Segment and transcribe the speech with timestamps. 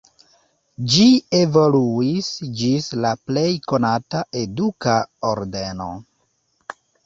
[0.93, 1.03] Ĝi
[1.39, 2.31] evoluis
[2.63, 4.99] ĝis la plej konata eduka
[5.35, 5.91] ordeno.